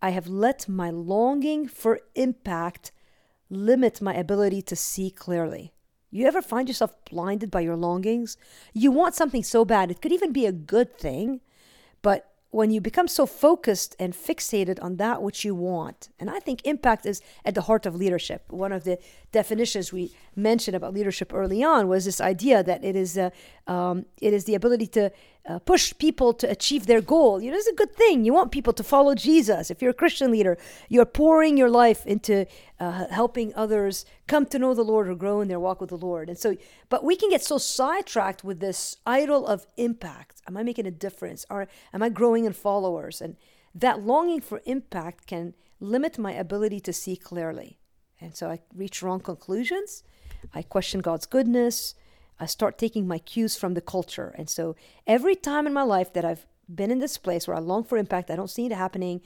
I 0.00 0.08
have 0.08 0.26
let 0.26 0.66
my 0.66 0.88
longing 0.88 1.68
for 1.68 2.00
impact 2.14 2.92
limit 3.50 4.00
my 4.00 4.14
ability 4.14 4.62
to 4.62 4.74
see 4.74 5.10
clearly. 5.10 5.74
You 6.10 6.26
ever 6.26 6.40
find 6.40 6.66
yourself 6.66 6.94
blinded 7.10 7.50
by 7.50 7.60
your 7.60 7.76
longings? 7.76 8.38
You 8.72 8.90
want 8.90 9.14
something 9.14 9.42
so 9.42 9.66
bad, 9.66 9.90
it 9.90 10.00
could 10.00 10.12
even 10.12 10.32
be 10.32 10.46
a 10.46 10.52
good 10.52 10.96
thing, 10.96 11.42
but 12.00 12.30
when 12.54 12.70
you 12.70 12.80
become 12.80 13.08
so 13.08 13.26
focused 13.26 13.96
and 13.98 14.12
fixated 14.14 14.80
on 14.80 14.96
that 14.96 15.20
which 15.20 15.44
you 15.44 15.52
want, 15.56 16.08
and 16.20 16.30
I 16.30 16.38
think 16.38 16.64
impact 16.64 17.04
is 17.04 17.20
at 17.44 17.56
the 17.56 17.62
heart 17.62 17.84
of 17.84 17.96
leadership. 17.96 18.44
One 18.48 18.70
of 18.70 18.84
the 18.84 18.96
definitions 19.32 19.92
we 19.92 20.12
mentioned 20.36 20.76
about 20.76 20.94
leadership 20.94 21.32
early 21.34 21.64
on 21.64 21.88
was 21.88 22.04
this 22.04 22.20
idea 22.20 22.62
that 22.62 22.84
it 22.84 22.94
is 22.94 23.16
a, 23.16 23.32
um, 23.66 24.06
it 24.20 24.32
is 24.32 24.44
the 24.44 24.54
ability 24.54 24.86
to 24.98 25.10
uh, 25.46 25.58
push 25.58 25.92
people 25.98 26.32
to 26.32 26.50
achieve 26.50 26.86
their 26.86 27.02
goal. 27.02 27.40
You 27.40 27.50
know, 27.50 27.56
it's 27.56 27.66
a 27.66 27.74
good 27.74 27.94
thing. 27.94 28.24
You 28.24 28.32
want 28.32 28.50
people 28.50 28.72
to 28.72 28.82
follow 28.82 29.14
Jesus. 29.14 29.70
If 29.70 29.82
you're 29.82 29.90
a 29.90 29.94
Christian 29.94 30.30
leader, 30.30 30.56
you're 30.88 31.04
pouring 31.04 31.58
your 31.58 31.68
life 31.68 32.06
into 32.06 32.46
uh, 32.80 33.06
helping 33.08 33.54
others 33.54 34.06
come 34.26 34.46
to 34.46 34.58
know 34.58 34.72
the 34.72 34.82
Lord 34.82 35.08
or 35.08 35.14
grow 35.14 35.40
in 35.40 35.48
their 35.48 35.60
walk 35.60 35.80
with 35.80 35.90
the 35.90 35.98
Lord. 35.98 36.28
And 36.28 36.38
so, 36.38 36.56
but 36.88 37.04
we 37.04 37.14
can 37.14 37.28
get 37.28 37.42
so 37.42 37.58
sidetracked 37.58 38.42
with 38.42 38.60
this 38.60 38.96
idol 39.04 39.46
of 39.46 39.66
impact. 39.76 40.40
Am 40.48 40.56
I 40.56 40.62
making 40.62 40.86
a 40.86 40.90
difference? 40.90 41.44
Or 41.50 41.68
am 41.92 42.02
I 42.02 42.08
growing 42.08 42.46
in 42.46 42.54
followers? 42.54 43.20
And 43.20 43.36
that 43.74 44.00
longing 44.00 44.40
for 44.40 44.62
impact 44.64 45.26
can 45.26 45.54
limit 45.78 46.18
my 46.18 46.32
ability 46.32 46.80
to 46.80 46.92
see 46.92 47.16
clearly. 47.16 47.78
And 48.20 48.34
so 48.34 48.48
I 48.48 48.60
reach 48.74 49.02
wrong 49.02 49.20
conclusions. 49.20 50.04
I 50.54 50.62
question 50.62 51.00
God's 51.00 51.26
goodness. 51.26 51.94
I 52.40 52.46
start 52.46 52.78
taking 52.78 53.06
my 53.06 53.18
cues 53.18 53.56
from 53.56 53.74
the 53.74 53.80
culture. 53.80 54.34
And 54.36 54.48
so 54.50 54.76
every 55.06 55.36
time 55.36 55.66
in 55.66 55.72
my 55.72 55.82
life 55.82 56.12
that 56.14 56.24
I've 56.24 56.46
been 56.72 56.90
in 56.90 56.98
this 56.98 57.18
place 57.18 57.46
where 57.46 57.56
I 57.56 57.60
long 57.60 57.84
for 57.84 57.98
impact, 57.98 58.30
I 58.30 58.36
don't 58.36 58.50
see 58.50 58.66
it 58.66 58.72
happening, 58.72 59.20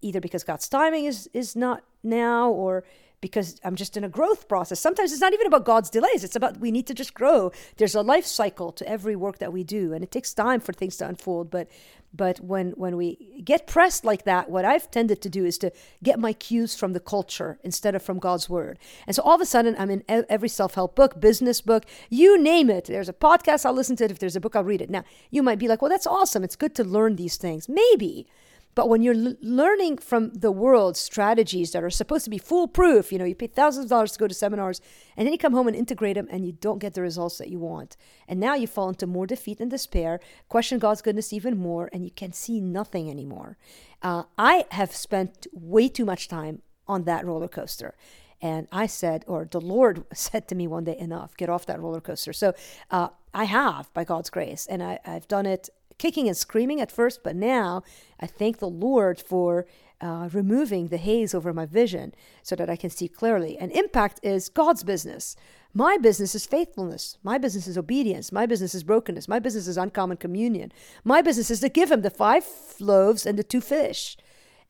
either 0.00 0.20
because 0.20 0.44
God's 0.44 0.68
timing 0.68 1.04
is 1.06 1.28
is 1.32 1.56
not 1.56 1.82
now 2.02 2.50
or 2.50 2.84
because 3.24 3.58
I'm 3.64 3.74
just 3.74 3.96
in 3.96 4.04
a 4.04 4.08
growth 4.10 4.48
process. 4.48 4.78
Sometimes 4.78 5.10
it's 5.10 5.22
not 5.22 5.32
even 5.32 5.46
about 5.46 5.64
God's 5.64 5.88
delays. 5.88 6.24
It's 6.24 6.36
about 6.36 6.58
we 6.58 6.70
need 6.70 6.86
to 6.88 6.92
just 6.92 7.14
grow. 7.14 7.52
There's 7.78 7.94
a 7.94 8.02
life 8.02 8.26
cycle 8.26 8.70
to 8.72 8.86
every 8.86 9.16
work 9.16 9.38
that 9.38 9.50
we 9.50 9.64
do, 9.64 9.94
and 9.94 10.04
it 10.04 10.10
takes 10.10 10.34
time 10.34 10.60
for 10.60 10.74
things 10.74 10.98
to 10.98 11.08
unfold. 11.08 11.50
But 11.50 11.66
but 12.12 12.38
when 12.40 12.72
when 12.72 12.98
we 12.98 13.40
get 13.42 13.66
pressed 13.66 14.04
like 14.04 14.24
that, 14.24 14.50
what 14.50 14.66
I've 14.66 14.90
tended 14.90 15.22
to 15.22 15.30
do 15.30 15.46
is 15.46 15.56
to 15.60 15.72
get 16.02 16.18
my 16.18 16.34
cues 16.34 16.76
from 16.76 16.92
the 16.92 17.00
culture 17.00 17.58
instead 17.64 17.94
of 17.94 18.02
from 18.02 18.18
God's 18.18 18.50
word. 18.50 18.78
And 19.06 19.16
so 19.16 19.22
all 19.22 19.36
of 19.36 19.40
a 19.40 19.46
sudden, 19.46 19.74
I'm 19.78 19.90
in 19.90 20.04
every 20.08 20.50
self-help 20.50 20.94
book, 20.94 21.18
business 21.18 21.62
book, 21.62 21.86
you 22.10 22.38
name 22.38 22.68
it. 22.68 22.84
There's 22.84 23.08
a 23.08 23.14
podcast, 23.14 23.64
I'll 23.64 23.72
listen 23.72 23.96
to 23.96 24.04
it. 24.04 24.10
If 24.10 24.18
there's 24.18 24.36
a 24.36 24.40
book, 24.40 24.54
I'll 24.54 24.64
read 24.64 24.82
it. 24.82 24.90
Now, 24.90 25.04
you 25.30 25.42
might 25.42 25.58
be 25.58 25.66
like, 25.66 25.80
well, 25.80 25.90
that's 25.90 26.06
awesome. 26.06 26.44
It's 26.44 26.56
good 26.56 26.74
to 26.74 26.84
learn 26.84 27.16
these 27.16 27.38
things. 27.38 27.70
Maybe. 27.70 28.26
But 28.74 28.88
when 28.88 29.02
you're 29.02 29.14
l- 29.14 29.36
learning 29.40 29.98
from 29.98 30.32
the 30.32 30.50
world 30.50 30.96
strategies 30.96 31.72
that 31.72 31.84
are 31.84 31.90
supposed 31.90 32.24
to 32.24 32.30
be 32.30 32.38
foolproof, 32.38 33.12
you 33.12 33.18
know, 33.18 33.24
you 33.24 33.34
pay 33.34 33.46
thousands 33.46 33.86
of 33.86 33.90
dollars 33.90 34.12
to 34.12 34.18
go 34.18 34.28
to 34.28 34.34
seminars, 34.34 34.80
and 35.16 35.26
then 35.26 35.32
you 35.32 35.38
come 35.38 35.52
home 35.52 35.68
and 35.68 35.76
integrate 35.76 36.16
them, 36.16 36.28
and 36.30 36.44
you 36.44 36.52
don't 36.52 36.78
get 36.78 36.94
the 36.94 37.02
results 37.02 37.38
that 37.38 37.48
you 37.48 37.58
want. 37.58 37.96
And 38.26 38.40
now 38.40 38.54
you 38.54 38.66
fall 38.66 38.88
into 38.88 39.06
more 39.06 39.26
defeat 39.26 39.60
and 39.60 39.70
despair, 39.70 40.20
question 40.48 40.78
God's 40.78 41.02
goodness 41.02 41.32
even 41.32 41.56
more, 41.56 41.88
and 41.92 42.04
you 42.04 42.10
can 42.10 42.32
see 42.32 42.60
nothing 42.60 43.10
anymore. 43.10 43.56
Uh, 44.02 44.24
I 44.36 44.66
have 44.70 44.94
spent 44.94 45.46
way 45.52 45.88
too 45.88 46.04
much 46.04 46.28
time 46.28 46.62
on 46.86 47.04
that 47.04 47.24
roller 47.24 47.48
coaster. 47.48 47.94
And 48.42 48.68
I 48.70 48.86
said, 48.86 49.24
or 49.26 49.48
the 49.50 49.60
Lord 49.60 50.04
said 50.14 50.48
to 50.48 50.54
me 50.54 50.66
one 50.66 50.84
day, 50.84 50.98
enough, 50.98 51.36
get 51.36 51.48
off 51.48 51.66
that 51.66 51.80
roller 51.80 52.00
coaster. 52.00 52.32
So 52.32 52.52
uh, 52.90 53.08
I 53.32 53.44
have, 53.44 53.92
by 53.94 54.04
God's 54.04 54.30
grace, 54.30 54.66
and 54.66 54.82
I, 54.82 54.98
I've 55.04 55.26
done 55.28 55.46
it 55.46 55.70
kicking 55.98 56.28
and 56.28 56.36
screaming 56.36 56.80
at 56.80 56.92
first, 56.92 57.22
but 57.22 57.36
now 57.36 57.82
I 58.20 58.26
thank 58.26 58.58
the 58.58 58.68
Lord 58.68 59.18
for 59.18 59.66
uh, 60.00 60.28
removing 60.32 60.88
the 60.88 60.96
haze 60.96 61.34
over 61.34 61.52
my 61.52 61.66
vision 61.66 62.14
so 62.42 62.54
that 62.56 62.68
I 62.68 62.76
can 62.76 62.90
see 62.90 63.08
clearly. 63.08 63.56
And 63.56 63.72
impact 63.72 64.20
is 64.22 64.48
God's 64.48 64.82
business. 64.82 65.36
My 65.72 65.96
business 65.96 66.34
is 66.34 66.46
faithfulness. 66.46 67.18
My 67.22 67.38
business 67.38 67.66
is 67.66 67.78
obedience. 67.78 68.30
My 68.30 68.46
business 68.46 68.74
is 68.74 68.84
brokenness. 68.84 69.28
My 69.28 69.38
business 69.38 69.66
is 69.66 69.76
uncommon 69.76 70.18
communion. 70.18 70.72
My 71.04 71.22
business 71.22 71.50
is 71.50 71.60
to 71.60 71.68
give 71.68 71.90
him 71.90 72.02
the 72.02 72.10
five 72.10 72.44
loaves 72.78 73.26
and 73.26 73.38
the 73.38 73.42
two 73.42 73.60
fish. 73.60 74.16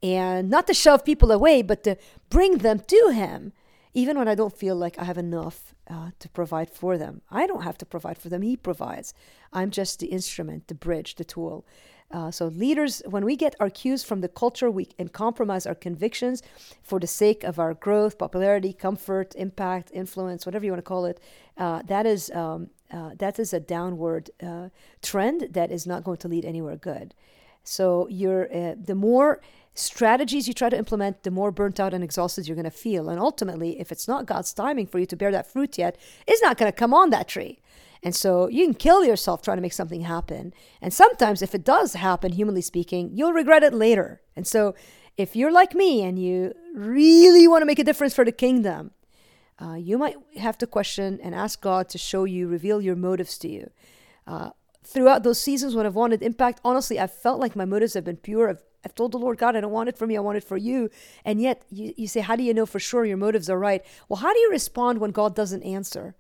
And 0.03 0.49
not 0.49 0.67
to 0.67 0.75
shove 0.75 1.05
people 1.05 1.33
away, 1.33 1.63
but 1.63 1.83
to 1.85 1.97
bring 2.31 2.59
them 2.59 2.81
to 2.81 3.13
him, 3.15 3.53
even 3.93 4.19
when 4.19 4.29
I 4.29 4.35
don't 4.35 4.57
feel 4.57 4.77
like 4.77 4.99
I 4.99 5.05
have 5.05 5.19
enough 5.19 5.74
uh, 5.89 6.11
to 6.19 6.29
provide 6.29 6.71
for 6.71 6.97
them. 6.97 7.21
I 7.31 7.47
don't 7.47 7.63
have 7.63 7.79
to 7.79 7.87
provide 7.87 8.19
for 8.19 8.29
them, 8.29 8.43
He 8.43 8.57
provides. 8.57 9.15
I'm 9.53 9.71
just 9.71 10.01
the 10.01 10.07
instrument, 10.07 10.69
the 10.69 10.75
bridge, 10.75 11.17
the 11.17 11.25
tool. 11.25 11.65
Uh, 12.11 12.31
so, 12.31 12.47
leaders, 12.47 13.03
when 13.07 13.25
we 13.25 13.35
get 13.35 13.57
our 13.59 13.71
cues 13.71 14.05
from 14.05 14.21
the 14.21 14.29
culture, 14.29 14.71
we 14.71 14.85
can 14.85 15.09
compromise 15.09 15.67
our 15.67 15.75
convictions 15.75 16.43
for 16.83 17.01
the 17.01 17.07
sake 17.07 17.43
of 17.43 17.59
our 17.59 17.75
growth, 17.75 18.19
popularity, 18.19 18.73
comfort, 18.73 19.35
impact, 19.37 19.91
influence, 19.93 20.47
whatever 20.47 20.65
you 20.65 20.71
want 20.71 20.79
to 20.79 20.89
call 20.89 21.07
it. 21.07 21.19
Uh, 21.57 21.83
that 21.83 22.07
is 22.07 22.31
um, 22.31 22.71
uh, 22.93 23.11
that 23.19 23.39
is 23.39 23.53
a 23.53 23.59
downward 23.59 24.31
uh, 24.43 24.69
trend 25.03 25.49
that 25.51 25.73
is 25.73 25.87
not 25.87 26.05
going 26.05 26.19
to 26.19 26.29
lead 26.29 26.45
anywhere 26.45 26.77
good. 26.77 27.15
So, 27.65 28.07
you're 28.09 28.55
uh, 28.55 28.75
the 28.79 28.95
more 28.95 29.41
strategies 29.75 30.47
you 30.47 30.55
try 30.55 30.71
to 30.71 30.79
implement, 30.79 31.25
the 31.25 31.31
more 31.31 31.51
burnt 31.51 31.81
out 31.81 31.93
and 31.93 32.05
exhausted 32.05 32.47
you're 32.47 32.55
going 32.55 32.65
to 32.65 32.71
feel. 32.71 33.09
And 33.09 33.19
ultimately, 33.19 33.81
if 33.81 33.91
it's 33.91 34.09
not 34.09 34.27
God's 34.27 34.53
timing 34.53 34.87
for 34.87 34.99
you 34.99 35.07
to 35.07 35.17
bear 35.17 35.33
that 35.33 35.51
fruit 35.51 35.77
yet, 35.77 35.97
it's 36.27 36.43
not 36.43 36.57
going 36.57 36.71
to 36.71 36.77
come 36.77 36.95
on 36.95 37.11
that 37.11 37.29
tree. 37.29 37.59
And 38.03 38.15
so 38.15 38.49
you 38.49 38.65
can 38.67 38.75
kill 38.75 39.05
yourself 39.05 39.43
trying 39.43 39.57
to 39.57 39.63
make 39.63 39.73
something 39.73 40.03
happen. 40.03 40.53
And 40.81 40.93
sometimes, 40.93 41.43
if 41.43 41.55
it 41.55 41.65
does 41.65 41.95
happen, 41.95 42.33
humanly 42.33 42.61
speaking, 42.61 43.11
you'll 43.15 43.33
regret 43.33 43.63
it 43.63 43.73
later. 43.73 44.21
And 44.37 44.47
so, 44.47 44.75
if 45.17 45.35
you're 45.35 45.53
like 45.53 45.75
me 45.75 46.03
and 46.03 46.19
you 46.19 46.53
really 46.75 47.49
want 47.49 47.63
to 47.63 47.67
make 47.67 47.79
a 47.79 47.85
difference 47.85 48.15
for 48.15 48.25
the 48.25 48.33
kingdom, 48.33 48.91
uh, 49.61 49.75
you 49.75 49.97
might 49.97 50.17
have 50.37 50.59
to 50.59 50.67
question 50.67 51.19
and 51.23 51.35
ask 51.35 51.61
God 51.61 51.89
to 51.91 51.99
show 51.99 52.25
you, 52.25 52.47
reveal 52.49 52.83
your 52.83 52.97
motives 52.97 53.39
to 53.39 53.49
you. 53.49 53.71
Uh, 54.27 54.51
throughout 54.83 55.23
those 55.23 55.41
seasons 55.41 55.75
when 55.75 55.87
I've 55.87 55.95
wanted 55.95 56.23
impact, 56.23 56.61
honestly, 56.65 56.99
I've 56.99 57.15
felt 57.15 57.41
like 57.41 57.57
my 57.57 57.65
motives 57.65 57.95
have 57.95 58.05
been 58.05 58.17
pure. 58.17 58.51
I've, 58.51 58.63
I've 58.85 58.95
told 58.95 59.13
the 59.13 59.19
Lord 59.19 59.39
God, 59.39 59.57
I 59.57 59.61
don't 59.61 59.73
want 59.73 59.89
it 59.89 59.97
for 59.97 60.07
me, 60.07 60.17
I 60.17 60.21
want 60.21 60.39
it 60.39 60.45
for 60.45 60.57
you. 60.57 60.91
And 61.25 61.41
yet 61.41 61.63
you, 61.71 61.95
you 61.97 62.09
say, 62.09 62.21
How 62.21 62.37
do 62.37 62.43
you 62.43 62.55
know 62.55 62.67
for 62.67 62.79
sure 62.79 63.05
your 63.05 63.17
motives 63.17 63.49
are 63.49 63.59
right? 63.59 63.85
Well, 64.09 64.19
how 64.19 64.33
do 64.33 64.39
you 64.39 64.51
respond 64.51 64.99
when 64.99 65.11
God 65.11 65.35
doesn't 65.35 65.63
answer? 65.63 66.15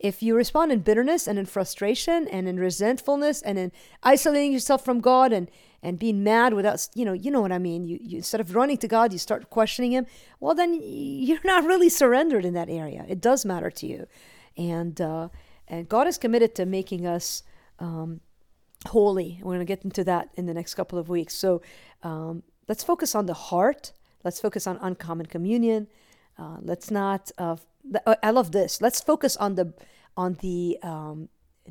If 0.00 0.22
you 0.22 0.34
respond 0.34 0.72
in 0.72 0.80
bitterness 0.80 1.28
and 1.28 1.38
in 1.38 1.44
frustration 1.44 2.26
and 2.28 2.48
in 2.48 2.58
resentfulness 2.58 3.42
and 3.42 3.58
in 3.58 3.70
isolating 4.02 4.50
yourself 4.50 4.82
from 4.82 5.00
God 5.00 5.30
and, 5.30 5.50
and 5.82 5.98
being 5.98 6.24
mad 6.24 6.54
without, 6.54 6.88
you 6.94 7.04
know, 7.04 7.12
you 7.12 7.30
know 7.30 7.42
what 7.42 7.52
I 7.52 7.58
mean. 7.58 7.84
You, 7.84 7.98
you 8.00 8.16
instead 8.16 8.40
of 8.40 8.54
running 8.54 8.78
to 8.78 8.88
God, 8.88 9.12
you 9.12 9.18
start 9.18 9.50
questioning 9.50 9.92
Him. 9.92 10.06
Well, 10.40 10.54
then 10.54 10.80
you're 10.82 11.38
not 11.44 11.64
really 11.64 11.90
surrendered 11.90 12.46
in 12.46 12.54
that 12.54 12.70
area. 12.70 13.04
It 13.08 13.20
does 13.20 13.44
matter 13.44 13.70
to 13.70 13.86
you, 13.86 14.06
and 14.56 14.98
uh, 15.00 15.28
and 15.68 15.86
God 15.86 16.06
is 16.06 16.16
committed 16.16 16.54
to 16.54 16.64
making 16.64 17.06
us 17.06 17.42
um, 17.78 18.20
holy. 18.88 19.40
We're 19.42 19.54
going 19.54 19.60
to 19.60 19.64
get 19.64 19.84
into 19.84 20.04
that 20.04 20.30
in 20.34 20.46
the 20.46 20.54
next 20.54 20.74
couple 20.74 20.98
of 20.98 21.08
weeks. 21.08 21.34
So 21.34 21.62
um, 22.02 22.42
let's 22.68 22.82
focus 22.82 23.14
on 23.14 23.26
the 23.26 23.34
heart. 23.34 23.92
Let's 24.24 24.40
focus 24.40 24.66
on 24.66 24.78
uncommon 24.80 25.26
communion. 25.26 25.88
Uh, 26.38 26.58
let's 26.60 26.90
not. 26.90 27.30
Uh, 27.38 27.56
I 28.22 28.30
love 28.30 28.52
this. 28.52 28.80
Let's 28.80 29.00
focus 29.00 29.36
on 29.36 29.54
the 29.54 29.74
on 30.16 30.34
the 30.40 30.78
um, 30.82 31.28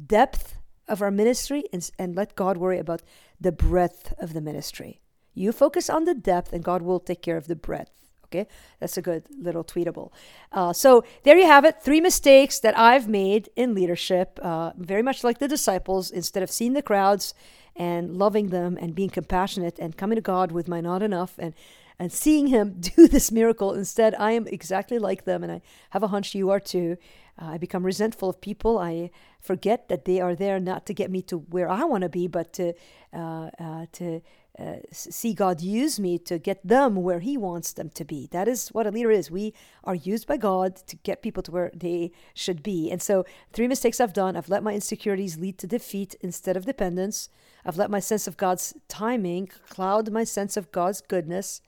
depth 0.07 0.55
of 0.87 1.01
our 1.01 1.11
ministry 1.11 1.63
and, 1.71 1.89
and 1.99 2.15
let 2.15 2.35
God 2.35 2.57
worry 2.57 2.79
about 2.79 3.03
the 3.39 3.51
breadth 3.51 4.13
of 4.19 4.33
the 4.33 4.41
ministry. 4.41 5.01
You 5.33 5.51
focus 5.51 5.89
on 5.89 6.05
the 6.05 6.15
depth, 6.15 6.51
and 6.51 6.63
God 6.63 6.81
will 6.81 6.99
take 6.99 7.21
care 7.21 7.37
of 7.37 7.47
the 7.47 7.55
breadth. 7.55 8.08
Okay, 8.31 8.47
that's 8.79 8.95
a 8.95 9.01
good 9.01 9.23
little 9.41 9.63
tweetable. 9.63 10.11
Uh, 10.51 10.71
so 10.71 11.03
there 11.23 11.37
you 11.37 11.47
have 11.47 11.65
it. 11.65 11.81
Three 11.81 11.99
mistakes 11.99 12.59
that 12.59 12.77
I've 12.77 13.07
made 13.07 13.49
in 13.55 13.73
leadership, 13.73 14.39
uh, 14.43 14.71
very 14.77 15.01
much 15.01 15.23
like 15.23 15.39
the 15.39 15.47
disciples. 15.47 16.11
Instead 16.11 16.43
of 16.43 16.51
seeing 16.51 16.73
the 16.73 16.83
crowds 16.83 17.33
and 17.75 18.17
loving 18.17 18.49
them 18.49 18.77
and 18.79 18.93
being 18.93 19.09
compassionate 19.09 19.79
and 19.79 19.97
coming 19.97 20.15
to 20.15 20.21
God 20.21 20.51
with 20.51 20.67
my 20.67 20.79
not 20.79 21.01
enough 21.01 21.35
and 21.39 21.55
and 21.97 22.11
seeing 22.13 22.47
Him 22.47 22.75
do 22.79 23.07
this 23.07 23.31
miracle, 23.31 23.73
instead 23.73 24.15
I 24.15 24.31
am 24.31 24.47
exactly 24.47 24.99
like 24.99 25.25
them, 25.25 25.43
and 25.43 25.51
I 25.51 25.61
have 25.89 26.03
a 26.03 26.07
hunch 26.07 26.35
you 26.35 26.49
are 26.51 26.59
too. 26.59 26.97
Uh, 27.41 27.53
I 27.53 27.57
become 27.57 27.85
resentful 27.85 28.29
of 28.29 28.41
people. 28.41 28.77
I 28.77 29.11
forget 29.39 29.89
that 29.89 30.05
they 30.05 30.21
are 30.21 30.35
there 30.35 30.59
not 30.59 30.85
to 30.85 30.93
get 30.93 31.09
me 31.09 31.21
to 31.23 31.37
where 31.37 31.69
I 31.69 31.83
want 31.83 32.03
to 32.03 32.09
be, 32.09 32.27
but 32.27 32.53
to 32.53 32.73
uh, 33.13 33.49
uh, 33.59 33.85
to 33.93 34.21
uh, 34.59 34.77
see 34.91 35.33
God 35.33 35.61
use 35.61 35.99
me 35.99 36.17
to 36.19 36.37
get 36.37 36.65
them 36.67 36.97
where 36.97 37.19
He 37.19 37.37
wants 37.37 37.71
them 37.73 37.89
to 37.91 38.03
be. 38.03 38.27
That 38.31 38.47
is 38.47 38.69
what 38.69 38.85
a 38.85 38.91
leader 38.91 39.11
is. 39.11 39.31
We 39.31 39.53
are 39.83 39.95
used 39.95 40.27
by 40.27 40.37
God 40.37 40.75
to 40.87 40.95
get 40.97 41.21
people 41.21 41.41
to 41.43 41.51
where 41.51 41.71
they 41.73 42.11
should 42.33 42.61
be. 42.61 42.91
And 42.91 43.01
so, 43.01 43.25
three 43.53 43.67
mistakes 43.67 44.01
I've 44.01 44.13
done 44.13 44.35
I've 44.35 44.49
let 44.49 44.63
my 44.63 44.73
insecurities 44.73 45.37
lead 45.37 45.57
to 45.59 45.67
defeat 45.67 46.15
instead 46.21 46.57
of 46.57 46.65
dependence. 46.65 47.29
I've 47.65 47.77
let 47.77 47.91
my 47.91 47.99
sense 47.99 48.27
of 48.27 48.37
God's 48.37 48.73
timing 48.87 49.47
cloud 49.69 50.11
my 50.11 50.23
sense 50.23 50.57
of 50.57 50.71
God's 50.71 51.01
goodness. 51.01 51.61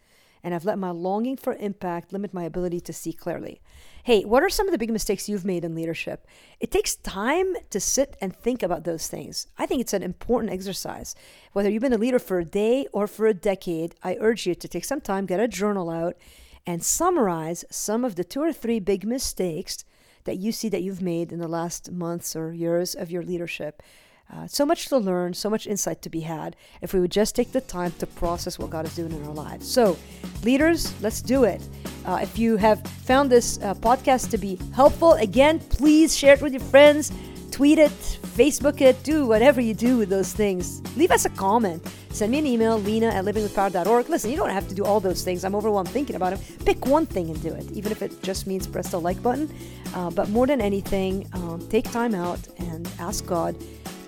And 0.43 0.53
I've 0.53 0.65
let 0.65 0.79
my 0.79 0.89
longing 0.91 1.38
for 1.38 1.55
impact 1.55 2.13
limit 2.13 2.33
my 2.33 2.43
ability 2.43 2.79
to 2.81 2.93
see 2.93 3.13
clearly. 3.13 3.62
Hey, 4.03 4.24
what 4.24 4.41
are 4.41 4.50
some 4.50 4.67
of 4.67 4.71
the 4.71 4.79
big 4.79 4.91
mistakes 4.91 5.29
you've 5.29 5.45
made 5.45 5.63
in 5.63 5.75
leadership? 5.75 6.25
It 6.60 6.71
takes 6.71 6.95
time 6.95 7.53
to 7.69 7.79
sit 7.79 8.17
and 8.19 8.36
think 8.36 8.63
about 8.63 8.83
those 8.83 9.07
things. 9.07 9.48
I 9.57 9.67
think 9.67 9.81
it's 9.81 9.93
an 9.93 10.01
important 10.01 10.51
exercise. 10.51 11.13
Whether 11.53 11.69
you've 11.69 11.83
been 11.83 11.93
a 11.93 11.98
leader 11.98 12.17
for 12.17 12.39
a 12.39 12.45
day 12.45 12.88
or 12.91 13.05
for 13.05 13.27
a 13.27 13.33
decade, 13.33 13.93
I 14.03 14.17
urge 14.19 14.48
you 14.48 14.55
to 14.55 14.67
take 14.67 14.86
some 14.86 15.01
time, 15.01 15.27
get 15.27 15.39
a 15.39 15.48
journal 15.48 15.89
out, 15.89 16.15
and 16.65 16.83
summarize 16.83 17.65
some 17.69 18.03
of 18.03 18.15
the 18.15 18.24
two 18.24 18.41
or 18.41 18.53
three 18.53 18.79
big 18.79 19.05
mistakes 19.05 19.83
that 20.24 20.38
you 20.38 20.51
see 20.51 20.69
that 20.69 20.83
you've 20.83 21.01
made 21.01 21.31
in 21.31 21.39
the 21.39 21.48
last 21.48 21.91
months 21.91 22.36
or 22.36 22.53
years 22.53 22.95
of 22.95 23.12
your 23.12 23.24
leadership. 23.24 23.81
Uh, 24.33 24.47
so 24.47 24.65
much 24.65 24.88
to 24.88 24.97
learn, 24.97 25.33
so 25.33 25.50
much 25.50 25.67
insight 25.67 26.01
to 26.01 26.09
be 26.09 26.21
had 26.21 26.55
if 26.81 26.93
we 26.93 27.00
would 27.01 27.11
just 27.11 27.35
take 27.35 27.51
the 27.51 27.59
time 27.59 27.91
to 28.00 28.07
process 28.07 28.57
what 28.57 28.69
God 28.69 28.85
is 28.85 28.95
doing 28.95 29.11
in 29.11 29.23
our 29.25 29.33
lives. 29.33 29.69
So, 29.69 29.97
leaders, 30.43 30.93
let's 31.01 31.21
do 31.21 31.43
it. 31.43 31.61
Uh, 32.05 32.19
if 32.21 32.39
you 32.39 32.55
have 32.55 32.81
found 32.88 33.29
this 33.29 33.59
uh, 33.61 33.73
podcast 33.73 34.29
to 34.31 34.38
be 34.38 34.57
helpful, 34.73 35.13
again, 35.13 35.59
please 35.59 36.17
share 36.17 36.33
it 36.33 36.41
with 36.41 36.53
your 36.53 36.61
friends, 36.61 37.11
tweet 37.51 37.77
it, 37.77 37.91
Facebook 37.91 38.79
it, 38.79 39.03
do 39.03 39.27
whatever 39.27 39.59
you 39.59 39.73
do 39.73 39.97
with 39.97 40.07
those 40.07 40.31
things. 40.31 40.81
Leave 40.95 41.11
us 41.11 41.25
a 41.25 41.29
comment. 41.29 41.85
Send 42.11 42.31
me 42.31 42.39
an 42.39 42.45
email, 42.45 42.77
lina 42.79 43.07
at 43.07 43.25
livingwithpower.org. 43.25 44.09
Listen, 44.09 44.31
you 44.31 44.38
don't 44.38 44.50
have 44.50 44.67
to 44.69 44.75
do 44.75 44.85
all 44.85 45.01
those 45.01 45.23
things. 45.23 45.43
I'm 45.43 45.55
overwhelmed 45.55 45.89
thinking 45.89 46.15
about 46.15 46.38
them. 46.38 46.57
Pick 46.65 46.85
one 46.85 47.05
thing 47.05 47.29
and 47.29 47.41
do 47.41 47.53
it, 47.53 47.69
even 47.71 47.91
if 47.91 48.01
it 48.01 48.23
just 48.23 48.47
means 48.47 48.65
press 48.65 48.91
the 48.91 49.00
like 49.00 49.21
button. 49.21 49.53
Uh, 49.93 50.09
but 50.09 50.29
more 50.29 50.47
than 50.47 50.61
anything, 50.61 51.27
um, 51.33 51.65
take 51.69 51.89
time 51.91 52.15
out 52.15 52.39
and 52.57 52.89
ask 53.00 53.25
God 53.25 53.55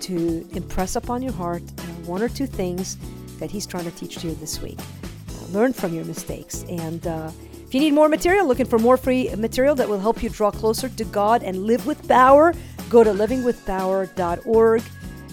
to 0.04 0.46
impress 0.52 0.96
upon 0.96 1.22
your 1.22 1.32
heart 1.32 1.62
uh, 1.78 1.82
one 2.06 2.22
or 2.22 2.28
two 2.28 2.46
things 2.46 2.96
that 3.38 3.50
He's 3.50 3.66
trying 3.66 3.84
to 3.84 3.90
teach 3.92 4.22
you 4.22 4.34
this 4.34 4.60
week. 4.60 4.78
Uh, 4.78 5.46
learn 5.52 5.72
from 5.72 5.94
your 5.94 6.04
mistakes. 6.04 6.64
And 6.68 7.06
uh, 7.06 7.30
if 7.66 7.74
you 7.74 7.80
need 7.80 7.92
more 7.92 8.08
material, 8.08 8.46
looking 8.46 8.66
for 8.66 8.78
more 8.78 8.96
free 8.96 9.34
material 9.36 9.74
that 9.76 9.88
will 9.88 9.98
help 9.98 10.22
you 10.22 10.28
draw 10.28 10.50
closer 10.50 10.88
to 10.88 11.04
God 11.06 11.42
and 11.42 11.64
live 11.64 11.86
with 11.86 12.06
power, 12.06 12.54
go 12.88 13.02
to 13.02 13.10
livingwithpower.org. 13.10 14.82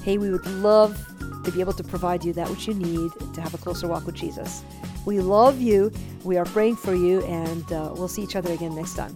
Hey, 0.04 0.18
we 0.18 0.30
would 0.32 0.48
love 0.48 0.98
to 1.44 1.51
be 1.51 1.60
able 1.60 1.74
to 1.74 1.84
provide 1.84 2.24
you 2.24 2.34
that 2.34 2.50
which 2.50 2.68
you 2.68 2.74
need 2.74 3.12
to 3.34 3.42
have 3.42 3.54
a 3.54 3.58
closer 3.58 3.88
walk 3.88 4.06
with 4.06 4.16
Jesus. 4.16 4.63
We 5.06 5.20
love 5.20 5.60
you. 5.60 5.92
We 6.24 6.38
are 6.38 6.46
praying 6.46 6.78
for 6.78 6.94
you, 6.94 7.22
and 7.24 7.72
uh, 7.72 7.94
we'll 7.96 8.08
see 8.08 8.22
each 8.22 8.36
other 8.36 8.51
again 8.54 8.75
next 8.75 8.96
time. 8.96 9.16